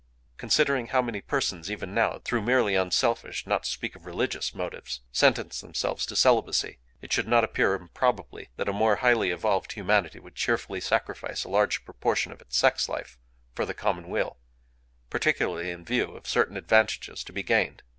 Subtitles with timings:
[0.37, 5.01] Considering how many persons, even now, through merely unselfish (not to speak of religious) motives,
[5.11, 10.17] sentence themselves to celibacy, it should not appear improbable that a more highly evolved humanity
[10.19, 13.19] would cheerfully sacrifice a large proportion of its sex life
[13.53, 14.39] for the common weal,
[15.11, 17.83] particularly in view of certain advantages to be gained.